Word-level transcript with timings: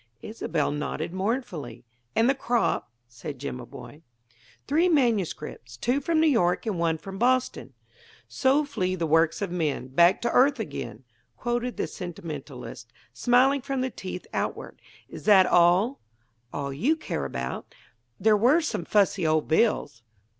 Isobel 0.23 0.71
nodded 0.71 1.13
mournfully. 1.13 1.85
"And 2.15 2.27
the 2.27 2.33
crop?" 2.33 2.91
said 3.07 3.37
Jimaboy. 3.37 4.01
"Three 4.67 4.89
manuscripts; 4.89 5.77
two 5.77 6.01
from 6.01 6.19
New 6.19 6.25
York 6.25 6.65
and 6.65 6.79
one 6.79 6.97
from 6.97 7.19
Boston." 7.19 7.75
"'So 8.27 8.65
flee 8.65 8.95
the 8.95 9.05
works 9.05 9.43
of 9.43 9.51
men 9.51 9.89
Back 9.89 10.19
to 10.23 10.27
the 10.29 10.33
earth 10.33 10.59
again,'" 10.59 11.03
quoted 11.37 11.77
the 11.77 11.85
sentimentalist, 11.85 12.91
smiling 13.13 13.61
from 13.61 13.81
the 13.81 13.91
teeth 13.91 14.25
outward. 14.33 14.81
"Is 15.07 15.25
that 15.25 15.45
all?" 15.45 15.99
"All 16.51 16.73
you 16.73 16.93
would 16.93 17.01
care 17.01 17.25
about. 17.25 17.75
There 18.19 18.35
were 18.35 18.61
some 18.61 18.85
fussy 18.85 19.27
old 19.27 19.47
bills." 19.47 20.01